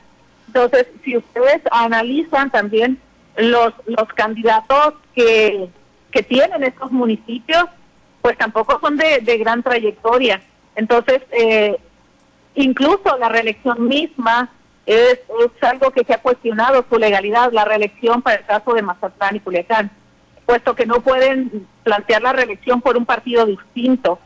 Entonces, 0.47 0.87
si 1.03 1.17
ustedes 1.17 1.61
analizan 1.69 2.49
también 2.49 2.97
los, 3.35 3.73
los 3.85 4.07
candidatos 4.15 4.93
que, 5.13 5.67
que 6.09 6.23
tienen 6.23 6.63
estos 6.63 6.93
municipios, 6.93 7.65
pues 8.21 8.37
tampoco 8.37 8.79
son 8.79 8.95
de, 8.95 9.37
gran 9.37 9.63
trayectoria. 9.63 10.41
Entonces, 10.77 11.23
eh, 11.31 11.77
incluso 12.55 13.17
la 13.19 13.27
reelección 13.27 13.85
misma 13.85 14.49
es, 14.85 15.19
es 15.19 15.63
algo 15.63 15.91
que 15.91 16.05
se 16.05 16.13
ha 16.13 16.21
cuestionado 16.21 16.85
su 16.89 16.97
legalidad, 16.97 17.51
la 17.51 17.65
reelección 17.65 18.21
para 18.21 18.37
el 18.37 18.45
caso 18.45 18.73
de 18.75 18.81
Mazatlán 18.81 19.35
y 19.35 19.39
Culiacán, 19.41 19.91
puesto 20.45 20.73
que 20.73 20.85
no 20.85 21.01
pueden 21.01 21.67
plantear 21.83 22.21
la 22.21 22.31
reelección 22.31 22.79
por 22.79 22.95
un 22.95 23.05
partido 23.05 23.45
distinto. 23.45 24.19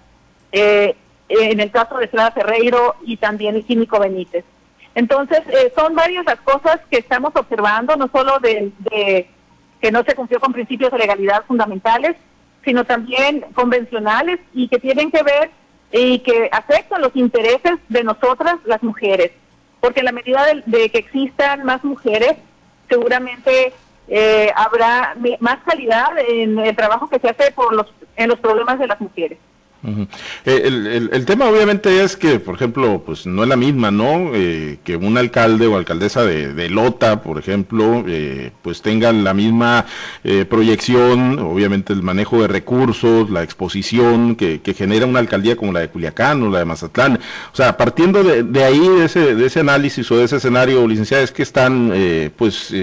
Eh, 0.51 0.95
en 1.29 1.59
el 1.59 1.71
caso 1.71 1.97
de 1.97 2.09
Clara 2.09 2.31
Ferreiro 2.31 2.95
y 3.03 3.17
también 3.17 3.55
el 3.55 3.65
químico 3.65 3.99
Benítez. 3.99 4.45
Entonces, 4.95 5.41
eh, 5.49 5.71
son 5.75 5.93
varias 5.93 6.25
las 6.25 6.39
cosas 6.41 6.79
que 6.89 6.97
estamos 6.97 7.31
observando, 7.35 7.95
no 7.95 8.09
solo 8.11 8.39
de, 8.39 8.71
que 9.79 9.91
no 9.91 10.03
se 10.03 10.15
cumplió 10.15 10.39
con 10.39 10.53
principios 10.53 10.91
de 10.91 10.97
legalidad 10.97 11.45
fundamentales, 11.45 12.15
sino 12.65 12.83
también 12.83 13.45
convencionales 13.53 14.39
y 14.53 14.67
que 14.67 14.79
tienen 14.79 15.11
que 15.11 15.21
ver 15.21 15.51
y 15.91 16.19
que 16.19 16.49
afectan 16.51 17.01
los 17.01 17.15
intereses 17.15 17.73
de 17.87 18.03
nosotras, 18.03 18.55
las 18.65 18.81
mujeres. 18.81 19.31
Porque 19.79 19.99
en 19.99 20.05
la 20.07 20.11
medida 20.11 20.43
de, 20.65 20.89
que 20.89 20.97
existan 20.97 21.63
más 21.63 21.83
mujeres, 21.83 22.33
seguramente 22.89 23.73
eh, 24.07 24.51
habrá 24.55 25.15
más 25.39 25.57
calidad 25.63 26.17
en 26.27 26.57
el 26.57 26.75
trabajo 26.75 27.07
que 27.07 27.19
se 27.19 27.29
hace 27.29 27.51
por 27.51 27.71
los, 27.71 27.93
en 28.15 28.29
los 28.29 28.39
problemas 28.39 28.79
de 28.79 28.87
las 28.87 28.99
mujeres. 28.99 29.37
Eh, 30.45 31.09
el, 31.11 31.25
tema 31.25 31.47
obviamente 31.47 32.03
es 32.03 32.17
que, 32.17 32.39
por 32.39 32.55
ejemplo, 32.55 33.03
pues 33.05 33.25
no 33.25 33.43
es 33.43 33.49
la 33.49 33.55
misma, 33.55 33.91
¿no? 33.91 34.31
Eh, 34.33 34.79
que 34.83 34.95
un 34.97 35.17
alcalde 35.17 35.67
o 35.67 35.77
alcaldesa 35.77 36.25
de, 36.25 36.69
Lota, 36.69 37.21
por 37.21 37.37
ejemplo, 37.37 38.03
eh, 38.07 38.51
pues 38.61 38.81
tengan 38.81 39.23
la 39.23 39.33
misma 39.33 39.85
proyección, 40.49 41.39
obviamente 41.39 41.93
el 41.93 42.03
manejo 42.03 42.41
de 42.41 42.47
recursos, 42.47 43.29
la 43.29 43.43
exposición 43.43 44.35
que, 44.35 44.61
genera 44.77 45.05
una 45.05 45.19
alcaldía 45.19 45.55
como 45.55 45.71
la 45.71 45.79
de 45.79 45.89
Culiacán 45.89 46.43
o 46.43 46.49
la 46.49 46.59
de 46.59 46.65
Mazatlán. 46.65 47.19
O 47.53 47.55
sea, 47.55 47.77
partiendo 47.77 48.23
de, 48.23 48.63
ahí, 48.63 48.79
de 48.79 49.05
ese, 49.05 49.35
de 49.35 49.45
ese 49.45 49.61
análisis 49.61 50.11
o 50.11 50.17
de 50.17 50.25
ese 50.25 50.37
escenario, 50.37 50.87
licenciada, 50.87 51.23
es 51.23 51.31
que 51.31 51.43
están 51.43 51.93
pues 52.35 52.73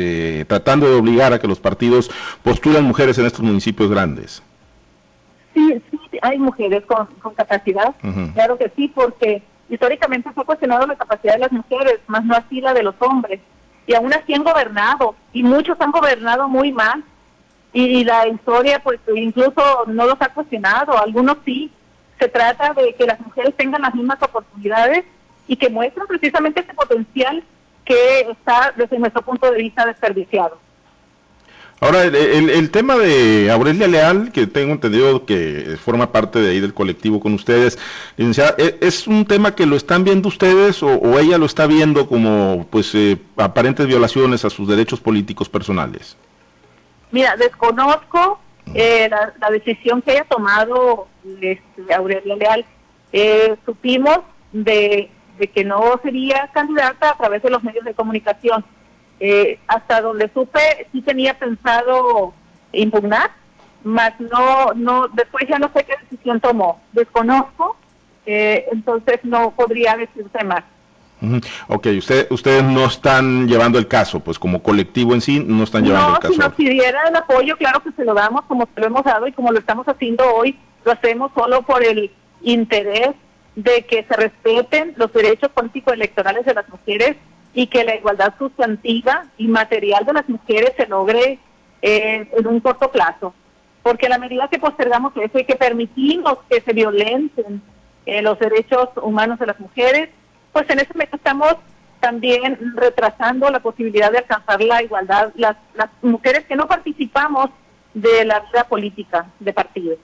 tratando 0.49 0.88
de 0.88 0.94
obligar 0.94 1.32
a 1.32 1.38
que 1.38 1.46
los 1.46 1.61
partidos 1.61 2.11
postulan 2.42 2.84
mujeres 2.84 3.18
en 3.18 3.26
estos 3.26 3.42
municipios 3.42 3.90
grandes. 3.90 4.42
Sí, 5.54 5.82
sí, 5.90 5.99
hay 6.20 6.38
mujeres 6.38 6.84
con, 6.84 7.06
capacidad, 7.34 7.94
claro 8.34 8.58
que 8.58 8.70
sí, 8.75 8.88
porque 8.88 9.42
históricamente 9.68 10.30
se 10.32 10.40
ha 10.40 10.44
cuestionado 10.44 10.87
la 10.87 10.96
capacidad 10.96 11.34
de 11.34 11.40
las 11.40 11.52
mujeres, 11.52 12.00
más 12.08 12.25
no 12.25 12.34
así 12.34 12.61
la 12.61 12.75
de 12.75 12.82
los 12.82 12.94
hombres. 12.99 13.40
Y 13.87 13.94
aún 13.94 14.12
así 14.12 14.34
han 14.34 14.44
gobernado, 14.44 15.14
y 15.32 15.42
muchos 15.42 15.80
han 15.80 15.92
gobernado 15.92 16.49
muy 16.49 16.73
mal. 16.73 17.04
Y, 17.73 18.04
la 18.04 18.28
historia, 18.28 18.80
pues 18.82 19.00
incluso 19.14 19.84
no 19.88 20.06
los 20.06 20.16
ha 20.20 20.28
cuestionado, 20.28 20.96
algunos 20.96 21.38
sí. 21.44 21.73
Se 22.18 22.28
trata 22.28 22.73
de 22.73 22.94
que 22.94 23.06
las 23.06 23.20
mujeres 23.20 23.54
tengan 23.56 23.82
las 23.82 23.94
mismas 23.94 24.23
oportunidades 24.23 25.04
y 25.49 25.56
que 25.56 25.68
muestren 25.68 26.06
precisamente 26.06 26.61
ese 26.61 26.73
potencial 26.73 27.42
que 27.84 28.20
está, 28.30 28.73
desde 28.76 28.99
nuestro 28.99 29.23
punto 29.23 29.50
de 29.50 29.58
vista, 29.58 29.84
desperdiciado. 29.84 30.58
Ahora, 31.81 32.04
el, 32.04 32.71
tema 32.71 32.97
de 32.97 33.50
Aurelia 33.50 33.87
Leal, 33.88 34.33
que 34.33 34.47
tengo 34.47 34.73
entendido 34.73 35.26
que 35.26 35.76
forma 35.78 36.12
parte 36.12 36.40
de 36.40 36.52
ahí 36.52 36.61
del 36.61 36.73
colectivo 36.73 37.21
con 37.21 37.35
ustedes, 37.35 37.78
¿e, 38.16 38.78
¿es 38.81 39.07
un 39.07 39.26
tema 39.26 39.54
que 39.54 39.66
lo 39.66 39.76
están 39.76 40.04
viendo 40.04 40.28
ustedes 40.28 40.83
o, 40.83 41.19
ella 41.19 41.37
lo 41.37 41.47
está 41.47 41.66
viendo 41.66 42.07
como 42.07 42.66
pues 42.71 42.95
eh, 42.95 43.19
aparentes 43.37 43.87
violaciones 43.87 44.45
a 44.45 44.50
sus 44.50 44.69
derechos 44.69 45.00
políticos 45.00 45.49
personales? 45.49 46.16
Mira, 47.11 47.37
desconozco 47.37 48.40
eh, 48.73 49.11
la, 49.11 49.50
decisión 49.50 50.00
que 50.00 50.12
haya 50.12 50.25
tomado 50.25 51.09
este, 51.40 51.95
Aurelia 51.95 52.37
Leal. 52.37 52.64
Eh, 53.12 53.57
supimos 53.66 54.21
de 54.52 55.11
que 55.52 55.64
no 55.64 56.00
sería 56.02 56.49
candidata 56.54 57.11
a 57.11 57.16
través 57.16 57.43
de 57.43 57.50
los 57.50 57.62
medios 57.62 57.85
de 57.85 57.93
comunicación 57.93 58.64
eh, 59.21 59.59
hasta 59.68 60.00
donde 60.00 60.30
supe, 60.33 60.87
sí 60.92 61.02
tenía 61.02 61.38
pensado 61.38 62.35
impugnar, 62.73 63.30
mas 63.83 64.18
no, 64.18 64.73
no, 64.75 65.09
después 65.09 65.47
ya 65.49 65.59
no 65.59 65.71
sé 65.75 65.85
qué 65.85 65.94
decisión 66.02 66.40
tomó, 66.40 66.80
desconozco, 66.92 67.76
eh, 68.26 68.66
entonces 68.73 69.21
no 69.23 69.52
podría 69.52 69.97
decirse 69.97 70.44
más. 70.44 70.64
Ok, 71.68 71.87
usted, 71.97 72.26
ustedes 72.30 72.62
no 72.64 72.85
están 72.87 73.49
llevando 73.49 73.78
el 73.78 73.88
caso, 73.88 74.21
pues 74.21 74.38
como 74.38 74.62
colectivo 74.62 75.14
en 75.14 75.21
sí 75.21 75.42
no 75.47 75.64
están 75.64 75.85
llevando 75.85 76.16
el 76.16 76.21
caso. 76.21 76.35
Si 76.35 76.38
nos 76.38 76.54
pidiera 76.54 77.09
el 77.09 77.16
apoyo, 77.16 77.56
claro 77.56 77.83
que 77.83 77.92
se 77.92 78.04
lo 78.04 78.14
damos 78.14 78.44
como 78.44 78.68
se 78.75 78.80
lo 78.80 78.87
hemos 78.87 79.04
dado 79.04 79.26
y 79.26 79.33
como 79.33 79.52
lo 79.52 79.59
estamos 79.59 79.87
haciendo 79.88 80.25
hoy, 80.35 80.59
lo 80.85 80.92
hacemos 80.92 81.33
solo 81.35 81.62
por 81.62 81.83
el 81.83 82.11
interés 82.42 83.11
de 83.56 83.87
que 83.87 84.04
se 84.04 84.16
respeten 84.16 84.94
los 84.97 85.12
derechos 85.12 85.50
políticos 85.50 85.94
electorales 85.94 86.44
de 86.44 86.54
las 86.54 86.68
mujeres 86.68 87.16
y 87.54 87.68
que 87.68 87.84
la 87.84 87.94
igualdad 87.94 88.34
sustantiva 88.37 89.26
y 89.38 89.46
material 89.46 90.04
de 90.04 90.12
las 90.12 90.28
mujeres 90.28 90.73
se 90.76 90.87
logre 90.87 91.38
eh, 91.80 92.28
en 92.32 92.46
un 92.46 92.61
corto 92.61 92.90
plazo. 92.90 93.32
Porque 93.82 94.06
a 94.06 94.08
la 94.08 94.18
medida 94.18 94.49
que 94.49 94.58
postergamos 94.58 95.12
eso 95.16 95.38
y 95.38 95.44
que 95.44 95.54
permitimos 95.54 96.38
que 96.50 96.61
se 96.61 96.73
violenten 96.73 97.62
eh, 98.06 98.23
los 98.23 98.38
derechos 98.38 98.88
humanos 99.02 99.38
de 99.38 99.46
las 99.46 99.61
mujeres, 99.61 100.08
pues 100.52 100.68
en 100.68 100.80
ese 100.80 100.92
momento 100.92 101.16
estamos 101.16 101.56
también 102.00 102.58
retrasando 102.76 103.49
la 103.50 103.61
posibilidad 103.61 104.11
de 104.11 104.18
alcanzar 104.18 104.61
la 104.61 104.82
igualdad, 104.82 105.32
las, 105.37 105.56
las 105.75 105.88
mujeres 106.02 106.44
que 106.44 106.56
no 106.56 106.66
participamos 106.66 107.50
de 107.94 108.25
la 108.25 108.40
vida 108.40 108.64
política 108.64 109.26
de 109.38 109.52
partidos. 109.52 109.99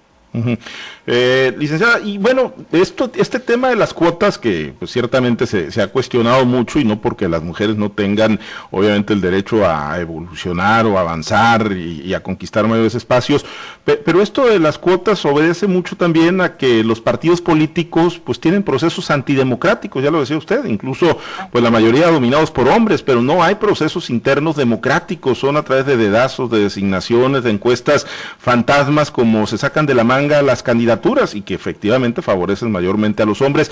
Eh, 1.07 1.53
licenciada, 1.59 1.99
y 2.01 2.19
bueno, 2.19 2.53
esto, 2.71 3.11
este 3.17 3.41
tema 3.41 3.69
de 3.69 3.75
las 3.75 3.93
cuotas 3.93 4.39
que 4.39 4.73
pues, 4.79 4.93
ciertamente 4.93 5.47
se, 5.47 5.83
ha 5.83 5.89
cuestionado 5.89 6.45
mucho 6.45 6.79
y 6.79 6.85
no 6.85 7.01
porque 7.01 7.29
las 7.29 7.43
mujeres 7.43 7.75
no 7.77 7.91
tengan 7.91 8.39
obviamente 8.71 9.13
el 9.13 9.21
derecho 9.21 9.69
a 9.69 9.99
evolucionar 9.99 10.87
o 10.87 10.99
avanzar 10.99 11.73
y, 11.73 12.15
a 12.15 12.23
conquistar 12.23 12.69
mayores 12.69 12.95
espacios, 12.95 13.45
pero 13.85 14.23
esto 14.23 14.47
de 14.47 14.59
las 14.61 14.79
cuotas 14.79 15.25
obedece 15.25 15.67
mucho 15.67 15.97
también 15.97 16.41
a 16.41 16.57
que 16.57 16.85
los 16.85 17.01
partidos 17.01 17.41
políticos 17.41 18.21
pues 18.23 18.39
tienen 18.39 18.63
procesos 18.63 19.11
antidemocráticos, 19.11 20.03
ya 20.03 20.11
lo 20.11 20.21
decía 20.21 20.37
usted, 20.37 20.65
incluso 20.67 21.19
pues 21.51 21.65
la 21.65 21.71
mayoría 21.71 22.09
dominados 22.09 22.51
por 22.51 22.69
hombres, 22.69 23.03
pero 23.03 23.23
no 23.23 23.43
hay 23.43 23.57
procesos 23.57 24.11
internos 24.11 24.55
democráticos, 24.55 25.39
son 25.39 25.57
a 25.57 25.63
través 25.63 25.87
de 25.87 25.97
dedazos, 25.97 26.51
de 26.51 26.61
designaciones, 26.61 27.43
de 27.43 27.51
encuestas 27.51 28.07
fantasmas 28.39 29.11
como 29.11 29.47
se 29.47 29.59
sacan 29.59 29.87
de 29.87 29.95
la 29.95 30.05
mano 30.05 30.20
las 30.29 30.63
candidaturas 30.63 31.35
y 31.35 31.43
que 31.43 31.55
efectivamente 31.55 32.23
favorecen 32.23 32.71
mayormente 32.71 33.23
a 33.23 33.27
los 33.27 33.43
hombres. 33.43 33.71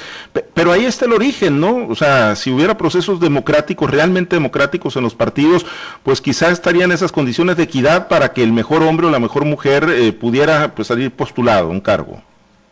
Pero 0.55 0.73
ahí 0.73 0.85
está 0.85 1.07
el 1.07 1.13
origen, 1.13 1.61
¿no? 1.61 1.87
O 1.89 1.95
sea, 1.95 2.37
si 2.37 2.51
hubiera 2.51 2.77
procesos 2.77 3.21
democráticos, 3.21 3.91
realmente 3.91 4.37
democráticos 4.37 4.97
en 4.97 5.03
los 5.03 5.15
partidos, 5.15 5.67
pues 6.03 6.21
quizás 6.21 6.53
estarían 6.53 6.93
esas 6.93 7.13
condiciones 7.13 7.57
de 7.57 7.65
equidad 7.65 8.09
para 8.09 8.33
que 8.33 8.43
el 8.43 8.53
mejor 8.53 8.83
hombre 8.83 9.07
o 9.07 9.11
la 9.11 9.19
mejor 9.19 9.45
mujer 9.45 9.87
eh, 9.89 10.13
pudiera 10.13 10.75
pues 10.75 10.89
salir 10.89 11.11
postulado 11.11 11.69
a 11.69 11.71
un 11.71 11.81
cargo. 11.81 12.23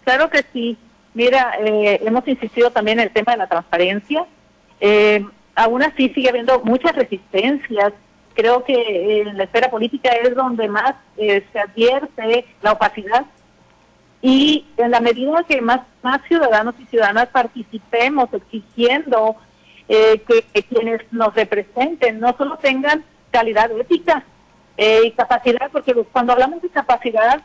Claro 0.05 0.31
que 0.31 0.45
sí. 0.53 0.77
Mira, 1.15 1.55
eh, 1.61 2.01
hemos 2.05 2.29
insistido 2.29 2.71
también 2.71 3.01
en 3.01 3.07
el 3.07 3.13
tema 3.13 3.33
de 3.33 3.39
la 3.39 3.47
transparencia. 3.47 4.27
Eh, 4.81 5.25
aún 5.55 5.83
así 5.83 6.11
sigue 6.11 6.29
habiendo 6.29 6.61
muchas 6.61 6.95
resistencias. 6.95 7.93
Creo 8.35 8.65
que 8.65 9.23
en 9.23 9.39
la 9.39 9.45
esfera 9.45 9.71
política 9.71 10.11
es 10.11 10.35
donde 10.35 10.69
más 10.69 10.95
eh, 11.17 11.43
se 11.53 11.59
advierte 11.59 12.45
la 12.63 12.73
opacidad 12.73 13.25
y 14.29 14.67
en 14.77 14.91
la 14.91 15.01
medida 15.01 15.45
que 15.45 15.61
más, 15.61 15.81
más 16.03 16.21
ciudadanos 16.27 16.75
y 16.81 16.87
ciudadanas 16.87 17.29
participemos 17.29 18.29
exigiendo 18.33 19.37
que, 19.87 20.45
que, 20.53 20.63
quienes 20.65 21.01
nos 21.13 21.33
representen 21.35 22.19
no 22.19 22.35
solo 22.37 22.57
tengan 22.57 23.05
calidad 23.31 23.71
ética 23.71 24.25
y 24.77 25.13
capacidad, 25.13 25.71
porque 25.71 25.95
cuando 26.13 26.33
hablamos 26.33 26.61
de 26.61 26.69
capacidad 26.71 27.41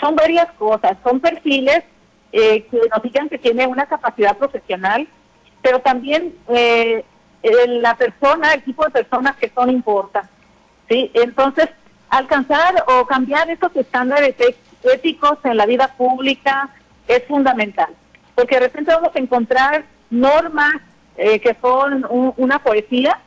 son 0.00 0.14
varias 0.14 0.50
cosas, 0.52 0.96
son 1.02 1.18
perfiles 1.18 1.82
eh, 2.32 2.66
que 2.70 2.78
nos 2.90 3.02
digan 3.02 3.28
que 3.28 3.36
tiene 3.36 3.66
una 3.66 3.84
capacidad 3.84 4.36
profesional, 4.38 5.06
pero 5.60 5.80
también 5.80 6.34
eh, 6.48 7.04
la 7.42 7.94
persona, 7.94 8.54
el 8.54 8.62
tipo 8.62 8.84
de 8.84 8.90
personas 8.90 9.36
que 9.36 9.50
son 9.50 9.68
importa. 9.68 10.30
¿sí? 10.88 11.10
Entonces, 11.12 11.68
alcanzar 12.08 12.84
o 12.88 13.06
cambiar 13.06 13.50
esos 13.50 13.74
estándares 13.76 14.34
éticos 14.84 15.38
en 15.44 15.56
la 15.56 15.66
vida 15.66 15.94
pública 15.96 16.70
es 17.08 17.24
fundamental, 17.26 17.88
porque 18.34 18.56
de 18.56 18.62
repente 18.62 18.94
vamos 18.94 19.14
a 19.14 19.18
encontrar 19.18 19.84
normas 20.10 20.74
eh, 21.16 21.40
que 21.40 21.56
son 21.60 22.06
una 22.36 22.62
poesía, 22.62 23.18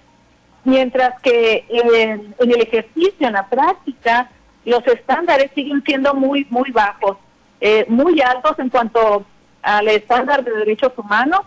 mientras 0.64 1.20
que 1.22 1.66
en, 1.70 2.34
en, 2.40 2.52
el 2.52 2.62
ejercicio, 2.62 3.28
en 3.28 3.34
la 3.34 3.48
práctica, 3.48 4.30
los 4.66 4.86
estándares 4.88 5.52
siguen 5.54 5.84
siendo 5.84 6.14
muy, 6.14 6.48
muy 6.50 6.72
bajos. 6.72 7.18
Eh, 7.62 7.86
muy 7.88 8.22
altos 8.22 8.58
en 8.60 8.70
cuanto 8.70 9.26
al 9.62 9.88
estándar 9.88 10.44
de 10.44 10.52
derechos 10.52 10.92
humanos, 10.98 11.42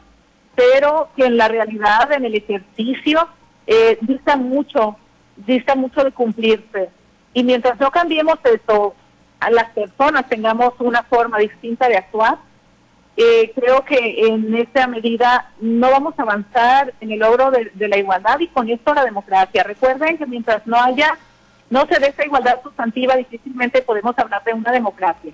pero 0.55 1.11
que 1.15 1.27
en 1.27 1.37
la 1.37 1.49
realidad, 1.49 2.11
en 2.13 2.25
el 2.25 2.35
ejercicio, 2.35 3.29
eh, 3.67 3.99
dista 4.01 4.37
mucho, 4.37 4.97
dista 5.37 5.75
mucho 5.75 6.03
de 6.03 6.13
cumplirse. 6.13 6.91
Y 7.35 7.45
mientras 7.45 7.79
no 7.79 7.91
cambiemos 7.91 8.39
eso, 8.45 8.95
a 9.41 9.51
las 9.51 9.71
personas 9.71 10.29
tengamos 10.29 10.75
una 10.79 11.03
forma 11.05 11.39
distinta 11.39 11.89
de 11.89 11.97
actuar, 11.97 12.39
eh, 13.17 13.53
creo 13.55 13.85
que 13.85 14.29
en 14.29 14.55
esta 14.55 14.87
medida 14.87 15.51
no 15.61 15.91
vamos 15.91 16.15
a 16.19 16.23
avanzar 16.23 16.95
en 17.01 17.11
el 17.11 17.19
logro 17.19 17.51
de, 17.51 17.71
de, 17.75 17.89
la 17.89 17.99
igualdad 17.99 18.39
y 18.39 18.47
con 18.47 18.69
esto 18.71 18.95
la 18.95 19.05
democracia. 19.05 19.65
Recuerden 19.65 20.19
que 20.19 20.27
mientras 20.27 20.65
no 20.67 20.77
haya, 20.81 21.19
no 21.69 21.85
se 21.87 21.99
dé 21.99 22.09
esa 22.09 22.25
igualdad 22.25 22.63
sustantiva, 22.63 23.17
difícilmente 23.17 23.83
podemos 23.83 24.17
hablar 24.19 24.45
de 24.45 24.53
una 24.53 24.71
democracia. 24.71 25.33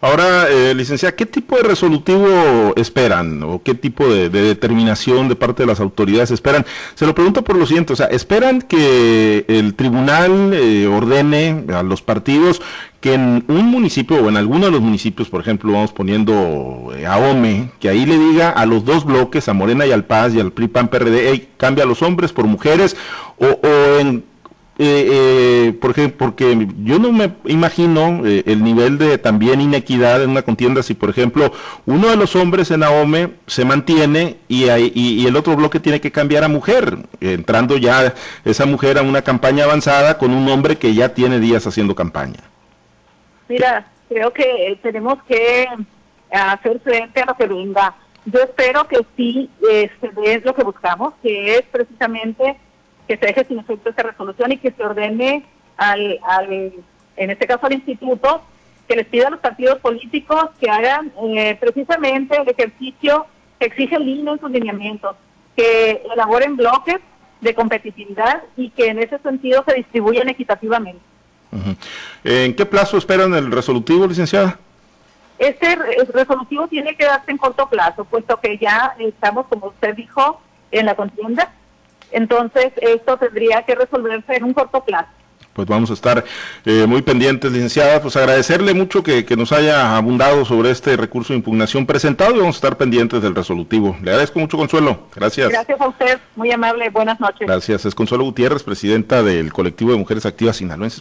Ahora, 0.00 0.48
eh, 0.50 0.74
licenciada, 0.74 1.14
¿qué 1.14 1.24
tipo 1.24 1.56
de 1.56 1.62
resolutivo 1.62 2.74
esperan 2.76 3.42
o 3.42 3.62
qué 3.62 3.74
tipo 3.74 4.08
de, 4.08 4.28
determinación 4.28 5.28
de 5.28 5.36
parte 5.36 5.62
de 5.62 5.68
las 5.68 5.80
autoridades 5.80 6.30
esperan? 6.30 6.66
Se 6.94 7.06
lo 7.06 7.14
pregunto 7.14 7.42
por 7.42 7.56
lo 7.56 7.64
siguiente, 7.64 7.92
o 7.92 7.96
sea, 7.96 8.06
¿esperan 8.06 8.60
que 8.60 9.44
el 9.48 9.74
tribunal 9.74 10.52
eh, 10.52 10.86
ordene 10.86 11.64
a 11.72 11.82
los 11.82 12.02
partidos 12.02 12.60
que 13.00 13.14
en 13.14 13.44
un 13.48 13.66
municipio 13.66 14.22
o 14.22 14.28
en 14.28 14.36
alguno 14.36 14.66
de 14.66 14.72
los 14.72 14.80
municipios, 14.80 15.28
por 15.28 15.40
ejemplo, 15.40 15.72
vamos 15.72 15.92
poniendo 15.92 16.92
eh, 16.96 17.06
a 17.06 17.16
OME, 17.18 17.70
que 17.80 17.88
ahí 17.88 18.04
le 18.04 18.18
diga 18.18 18.50
a 18.50 18.66
los 18.66 18.84
dos 18.84 19.04
bloques, 19.04 19.48
a 19.48 19.54
Morena 19.54 19.86
y 19.86 19.92
al 19.92 20.04
Paz 20.04 20.34
y 20.34 20.40
al 20.40 20.52
PRI, 20.52 20.68
PAN, 20.68 20.88
PRD, 20.88 21.30
hey, 21.30 21.48
cambia 21.56 21.84
a 21.84 21.86
los 21.86 22.02
hombres 22.02 22.32
por 22.32 22.46
mujeres, 22.46 22.96
o, 23.38 23.46
o 23.46 24.00
en 24.00 24.30
eh, 24.82 25.08
eh, 25.12 25.78
porque, 25.78 26.08
porque 26.08 26.66
yo 26.84 26.98
no 26.98 27.12
me 27.12 27.34
imagino 27.44 28.22
eh, 28.24 28.44
el 28.46 28.64
nivel 28.64 28.96
de 28.96 29.18
también 29.18 29.60
inequidad 29.60 30.22
en 30.22 30.30
una 30.30 30.40
contienda 30.40 30.82
si, 30.82 30.94
por 30.94 31.10
ejemplo, 31.10 31.52
uno 31.84 32.08
de 32.08 32.16
los 32.16 32.34
hombres 32.34 32.70
en 32.70 32.82
AOME 32.82 33.34
se 33.46 33.66
mantiene 33.66 34.38
y, 34.48 34.70
y, 34.70 35.26
el 35.26 35.36
otro 35.36 35.54
bloque 35.54 35.80
tiene 35.80 36.00
que 36.00 36.10
cambiar 36.10 36.44
a 36.44 36.48
mujer, 36.48 36.96
entrando 37.20 37.76
ya 37.76 38.14
esa 38.46 38.64
mujer 38.64 38.96
a 38.96 39.02
una 39.02 39.20
campaña 39.20 39.64
avanzada 39.64 40.16
con 40.16 40.30
un 40.30 40.48
hombre 40.48 40.78
que 40.78 40.94
ya 40.94 41.10
tiene 41.10 41.40
días 41.40 41.66
haciendo 41.66 41.94
campaña. 41.94 42.40
Mira, 43.50 43.84
creo 44.08 44.32
que 44.32 44.78
tenemos 44.80 45.20
que 45.24 45.66
hacer 46.30 46.78
frente 46.78 47.20
a 47.20 47.26
lo 47.26 47.34
que 47.34 47.48
venga. 47.48 47.96
Yo 48.24 48.38
espero 48.38 48.86
que 48.86 49.04
sí 49.16 49.50
se 49.60 50.08
dé 50.22 50.40
lo 50.44 50.54
que 50.54 50.62
buscamos, 50.62 51.14
que 51.20 51.56
es 51.56 51.62
precisamente 51.62 52.56
que 53.08 53.16
se 53.16 53.26
deje 53.26 53.44
sin 53.46 53.58
efecto 53.58 53.90
esta 53.90 54.04
resolución 54.04 54.52
y 54.52 54.58
que 54.58 54.70
se 54.70 54.84
ordene 54.84 55.44
al, 55.76 56.20
al, 56.22 56.74
en 57.16 57.30
este 57.30 57.48
caso 57.48 57.66
al 57.66 57.72
instituto, 57.72 58.40
que 58.86 58.94
les 58.94 59.08
pida 59.08 59.26
a 59.26 59.30
los 59.30 59.40
partidos 59.40 59.80
políticos 59.80 60.50
que 60.60 60.70
hagan 60.70 61.12
eh, 61.34 61.56
precisamente 61.58 62.40
el 62.40 62.48
ejercicio 62.48 63.26
que 63.58 63.66
exige 63.66 63.96
el 63.96 64.08
INE 64.08 64.30
en 64.30 64.38
sus 64.38 64.50
lineamientos, 64.52 65.16
que 65.56 66.04
elaboren 66.12 66.54
bloques 66.54 67.00
de 67.40 67.54
competitividad 67.56 68.44
y 68.56 68.70
que 68.70 68.86
en 68.86 69.00
ese 69.00 69.18
sentido 69.18 69.64
se 69.66 69.74
distribuyan 69.74 70.28
equitativamente. 70.28 71.09
¿En 72.24 72.54
qué 72.54 72.66
plazo 72.66 72.96
esperan 72.96 73.34
el 73.34 73.50
resolutivo, 73.50 74.06
licenciada? 74.06 74.58
Este 75.38 75.74
resolutivo 76.12 76.68
tiene 76.68 76.96
que 76.96 77.06
darse 77.06 77.30
en 77.30 77.38
corto 77.38 77.68
plazo, 77.68 78.04
puesto 78.04 78.38
que 78.40 78.58
ya 78.58 78.94
estamos, 78.98 79.46
como 79.46 79.68
usted 79.68 79.94
dijo, 79.94 80.40
en 80.70 80.86
la 80.86 80.94
contienda 80.94 81.50
entonces, 82.12 82.72
esto 82.80 83.16
tendría 83.16 83.62
que 83.62 83.74
resolverse 83.74 84.36
en 84.36 84.44
un 84.44 84.54
corto 84.54 84.82
plazo. 84.84 85.08
Pues 85.52 85.66
vamos 85.66 85.90
a 85.90 85.94
estar 85.94 86.24
eh, 86.64 86.86
muy 86.86 87.02
pendientes, 87.02 87.50
licenciada. 87.50 88.00
Pues 88.00 88.16
agradecerle 88.16 88.72
mucho 88.72 89.02
que, 89.02 89.24
nos 89.36 89.52
haya 89.52 89.96
abundado 89.96 90.44
sobre 90.44 90.70
este 90.70 90.96
recurso 90.96 91.32
de 91.32 91.38
impugnación 91.38 91.86
presentado 91.86 92.34
y 92.34 92.38
vamos 92.38 92.56
a 92.56 92.58
estar 92.58 92.76
pendientes 92.76 93.20
del 93.20 93.34
resolutivo. 93.34 93.96
Le 94.00 94.10
agradezco 94.10 94.38
mucho, 94.38 94.56
Consuelo. 94.56 95.08
Gracias. 95.14 95.48
Gracias 95.48 95.80
a 95.80 95.88
usted. 95.88 96.18
Muy 96.36 96.52
amable. 96.52 96.88
Buenas 96.90 97.18
noches. 97.18 97.46
Gracias. 97.48 97.84
Es 97.84 97.94
Consuelo 97.94 98.24
Gutiérrez, 98.24 98.62
presidenta 98.62 99.22
del 99.22 99.52
colectivo 99.52 99.90
de 99.90 99.98
mujeres 99.98 100.24
activas 100.24 100.56
sinaloenses. 100.56 101.00